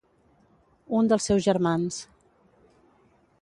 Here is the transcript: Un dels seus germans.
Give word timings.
Un 0.99 1.11
dels 1.11 1.27
seus 1.31 1.43
germans. 1.49 2.01